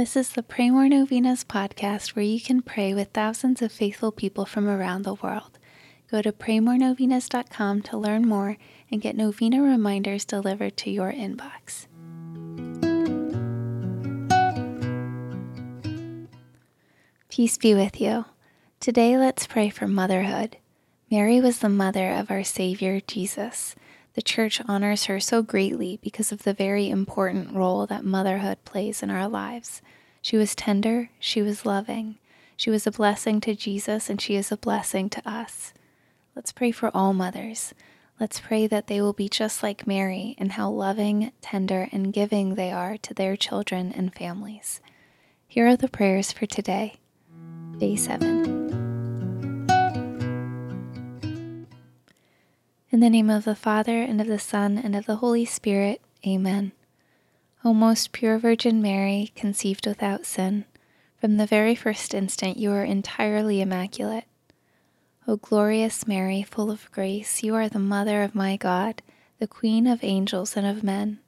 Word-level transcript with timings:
This 0.00 0.16
is 0.16 0.30
the 0.30 0.42
Pray 0.42 0.70
More 0.70 0.88
Novenas 0.88 1.44
podcast 1.44 2.16
where 2.16 2.24
you 2.24 2.40
can 2.40 2.62
pray 2.62 2.94
with 2.94 3.10
thousands 3.12 3.60
of 3.60 3.70
faithful 3.70 4.10
people 4.10 4.46
from 4.46 4.66
around 4.66 5.02
the 5.02 5.12
world. 5.12 5.58
Go 6.10 6.22
to 6.22 6.32
praymorenovenas.com 6.32 7.82
to 7.82 7.98
learn 7.98 8.26
more 8.26 8.56
and 8.90 9.02
get 9.02 9.14
novena 9.14 9.60
reminders 9.60 10.24
delivered 10.24 10.78
to 10.78 10.90
your 10.90 11.12
inbox. 11.12 11.86
Peace 17.28 17.58
be 17.58 17.74
with 17.74 18.00
you. 18.00 18.24
Today, 18.80 19.18
let's 19.18 19.46
pray 19.46 19.68
for 19.68 19.86
motherhood. 19.86 20.56
Mary 21.10 21.42
was 21.42 21.58
the 21.58 21.68
mother 21.68 22.10
of 22.10 22.30
our 22.30 22.42
Savior 22.42 23.00
Jesus. 23.00 23.76
The 24.14 24.22
Church 24.22 24.60
honors 24.66 25.04
her 25.04 25.20
so 25.20 25.42
greatly 25.42 25.98
because 26.02 26.32
of 26.32 26.42
the 26.42 26.54
very 26.54 26.90
important 26.90 27.54
role 27.54 27.86
that 27.86 28.04
motherhood 28.04 28.64
plays 28.64 29.02
in 29.02 29.10
our 29.10 29.28
lives. 29.28 29.82
She 30.20 30.36
was 30.36 30.54
tender, 30.54 31.10
she 31.18 31.42
was 31.42 31.64
loving, 31.64 32.18
she 32.56 32.70
was 32.70 32.86
a 32.86 32.90
blessing 32.90 33.40
to 33.42 33.54
Jesus, 33.54 34.10
and 34.10 34.20
she 34.20 34.34
is 34.34 34.52
a 34.52 34.56
blessing 34.56 35.08
to 35.10 35.28
us. 35.28 35.72
Let's 36.34 36.52
pray 36.52 36.72
for 36.72 36.90
all 36.94 37.12
mothers. 37.12 37.72
Let's 38.18 38.38
pray 38.38 38.66
that 38.66 38.86
they 38.86 39.00
will 39.00 39.14
be 39.14 39.30
just 39.30 39.62
like 39.62 39.86
Mary 39.86 40.34
in 40.36 40.50
how 40.50 40.68
loving, 40.68 41.32
tender, 41.40 41.88
and 41.90 42.12
giving 42.12 42.54
they 42.54 42.70
are 42.70 42.98
to 42.98 43.14
their 43.14 43.34
children 43.34 43.92
and 43.96 44.14
families. 44.14 44.80
Here 45.48 45.66
are 45.66 45.76
the 45.76 45.88
prayers 45.88 46.30
for 46.30 46.44
today, 46.44 46.96
day 47.78 47.96
7. 47.96 48.59
In 52.92 52.98
the 52.98 53.08
name 53.08 53.30
of 53.30 53.44
the 53.44 53.54
Father, 53.54 54.02
and 54.02 54.20
of 54.20 54.26
the 54.26 54.40
Son, 54.40 54.76
and 54.76 54.96
of 54.96 55.06
the 55.06 55.16
Holy 55.16 55.44
Spirit, 55.44 56.00
Amen. 56.26 56.72
O 57.64 57.72
most 57.72 58.10
pure 58.10 58.36
Virgin 58.36 58.82
Mary, 58.82 59.30
conceived 59.36 59.86
without 59.86 60.26
sin, 60.26 60.64
from 61.20 61.36
the 61.36 61.46
very 61.46 61.76
first 61.76 62.14
instant 62.14 62.56
you 62.56 62.72
are 62.72 62.82
entirely 62.82 63.60
immaculate. 63.60 64.24
O 65.28 65.36
glorious 65.36 66.08
Mary, 66.08 66.42
full 66.42 66.68
of 66.68 66.90
grace, 66.90 67.44
you 67.44 67.54
are 67.54 67.68
the 67.68 67.78
Mother 67.78 68.24
of 68.24 68.34
my 68.34 68.56
God, 68.56 69.02
the 69.38 69.46
Queen 69.46 69.86
of 69.86 70.02
angels 70.02 70.56
and 70.56 70.66
of 70.66 70.82
men. 70.82 71.20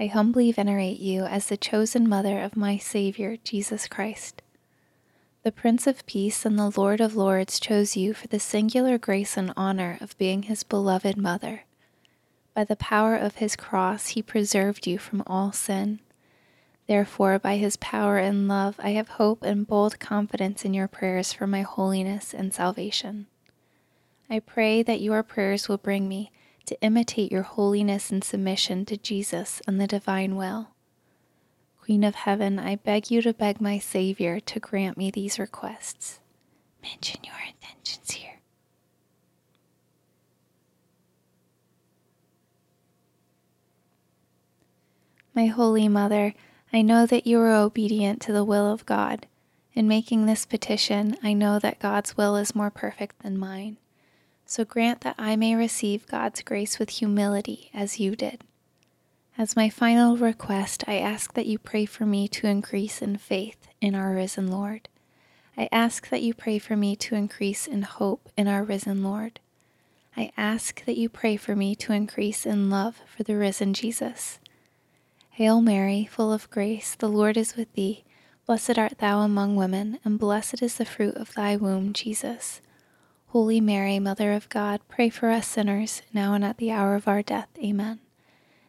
I 0.00 0.06
humbly 0.06 0.50
venerate 0.50 0.98
you 0.98 1.22
as 1.22 1.46
the 1.46 1.56
chosen 1.56 2.08
Mother 2.08 2.40
of 2.40 2.56
my 2.56 2.78
Saviour, 2.78 3.36
Jesus 3.44 3.86
Christ. 3.86 4.42
The 5.46 5.52
Prince 5.52 5.86
of 5.86 6.04
Peace 6.06 6.44
and 6.44 6.58
the 6.58 6.72
Lord 6.76 7.00
of 7.00 7.14
Lords 7.14 7.60
chose 7.60 7.96
you 7.96 8.14
for 8.14 8.26
the 8.26 8.40
singular 8.40 8.98
grace 8.98 9.36
and 9.36 9.52
honor 9.56 9.96
of 10.00 10.18
being 10.18 10.42
his 10.42 10.64
beloved 10.64 11.16
mother. 11.16 11.62
By 12.52 12.64
the 12.64 12.74
power 12.74 13.14
of 13.14 13.36
his 13.36 13.54
cross, 13.54 14.08
he 14.08 14.22
preserved 14.22 14.88
you 14.88 14.98
from 14.98 15.22
all 15.24 15.52
sin. 15.52 16.00
Therefore, 16.88 17.38
by 17.38 17.58
his 17.58 17.76
power 17.76 18.18
and 18.18 18.48
love, 18.48 18.74
I 18.80 18.90
have 18.94 19.20
hope 19.22 19.44
and 19.44 19.68
bold 19.68 20.00
confidence 20.00 20.64
in 20.64 20.74
your 20.74 20.88
prayers 20.88 21.32
for 21.32 21.46
my 21.46 21.62
holiness 21.62 22.34
and 22.34 22.52
salvation. 22.52 23.28
I 24.28 24.40
pray 24.40 24.82
that 24.82 25.00
your 25.00 25.22
prayers 25.22 25.68
will 25.68 25.78
bring 25.78 26.08
me 26.08 26.32
to 26.64 26.76
imitate 26.82 27.30
your 27.30 27.42
holiness 27.42 28.10
and 28.10 28.24
submission 28.24 28.84
to 28.86 28.96
Jesus 28.96 29.62
and 29.64 29.80
the 29.80 29.86
divine 29.86 30.34
will. 30.34 30.70
Queen 31.86 32.02
of 32.02 32.16
Heaven, 32.16 32.58
I 32.58 32.74
beg 32.74 33.12
you 33.12 33.22
to 33.22 33.32
beg 33.32 33.60
my 33.60 33.78
Savior 33.78 34.40
to 34.40 34.58
grant 34.58 34.98
me 34.98 35.12
these 35.12 35.38
requests. 35.38 36.18
Mention 36.82 37.20
your 37.22 37.36
intentions 37.46 38.10
here. 38.10 38.40
My 45.32 45.46
Holy 45.46 45.86
Mother, 45.86 46.34
I 46.72 46.82
know 46.82 47.06
that 47.06 47.24
you 47.24 47.38
are 47.38 47.54
obedient 47.54 48.20
to 48.22 48.32
the 48.32 48.42
will 48.42 48.68
of 48.72 48.84
God. 48.84 49.28
In 49.72 49.86
making 49.86 50.26
this 50.26 50.44
petition, 50.44 51.16
I 51.22 51.34
know 51.34 51.60
that 51.60 51.78
God's 51.78 52.16
will 52.16 52.34
is 52.34 52.52
more 52.52 52.70
perfect 52.70 53.22
than 53.22 53.38
mine. 53.38 53.76
So 54.44 54.64
grant 54.64 55.02
that 55.02 55.14
I 55.18 55.36
may 55.36 55.54
receive 55.54 56.08
God's 56.08 56.42
grace 56.42 56.80
with 56.80 56.90
humility 56.90 57.70
as 57.72 58.00
you 58.00 58.16
did. 58.16 58.42
As 59.38 59.54
my 59.54 59.68
final 59.68 60.16
request, 60.16 60.84
I 60.86 60.96
ask 60.96 61.34
that 61.34 61.44
you 61.44 61.58
pray 61.58 61.84
for 61.84 62.06
me 62.06 62.26
to 62.28 62.46
increase 62.46 63.02
in 63.02 63.18
faith 63.18 63.68
in 63.82 63.94
our 63.94 64.14
risen 64.14 64.50
Lord. 64.50 64.88
I 65.58 65.68
ask 65.70 66.08
that 66.08 66.22
you 66.22 66.32
pray 66.32 66.58
for 66.58 66.74
me 66.74 66.96
to 66.96 67.14
increase 67.14 67.66
in 67.66 67.82
hope 67.82 68.30
in 68.38 68.48
our 68.48 68.64
risen 68.64 69.02
Lord. 69.02 69.40
I 70.16 70.30
ask 70.38 70.82
that 70.86 70.96
you 70.96 71.10
pray 71.10 71.36
for 71.36 71.54
me 71.54 71.74
to 71.76 71.92
increase 71.92 72.46
in 72.46 72.70
love 72.70 73.02
for 73.14 73.24
the 73.24 73.36
risen 73.36 73.74
Jesus. 73.74 74.38
Hail 75.32 75.60
Mary, 75.60 76.08
full 76.10 76.32
of 76.32 76.48
grace, 76.48 76.94
the 76.94 77.10
Lord 77.10 77.36
is 77.36 77.56
with 77.56 77.70
thee. 77.74 78.04
Blessed 78.46 78.78
art 78.78 78.96
thou 78.98 79.20
among 79.20 79.54
women, 79.54 79.98
and 80.02 80.18
blessed 80.18 80.62
is 80.62 80.78
the 80.78 80.86
fruit 80.86 81.14
of 81.14 81.34
thy 81.34 81.56
womb, 81.56 81.92
Jesus. 81.92 82.62
Holy 83.28 83.60
Mary, 83.60 83.98
Mother 83.98 84.32
of 84.32 84.48
God, 84.48 84.80
pray 84.88 85.10
for 85.10 85.28
us 85.28 85.46
sinners, 85.46 86.00
now 86.14 86.32
and 86.32 86.42
at 86.42 86.56
the 86.56 86.70
hour 86.70 86.94
of 86.94 87.06
our 87.06 87.20
death. 87.20 87.48
Amen. 87.62 88.00